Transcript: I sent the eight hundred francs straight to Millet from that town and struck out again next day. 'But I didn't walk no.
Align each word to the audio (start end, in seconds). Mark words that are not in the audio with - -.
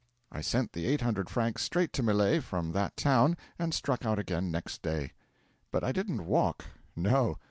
I 0.31 0.41
sent 0.41 0.73
the 0.73 0.87
eight 0.87 1.01
hundred 1.01 1.29
francs 1.29 1.61
straight 1.61 1.93
to 1.93 2.01
Millet 2.01 2.43
from 2.43 2.71
that 2.71 2.97
town 2.97 3.37
and 3.59 3.71
struck 3.71 4.03
out 4.03 4.17
again 4.17 4.49
next 4.49 4.81
day. 4.81 5.11
'But 5.71 5.83
I 5.83 5.91
didn't 5.91 6.25
walk 6.25 6.65
no. 6.95 7.37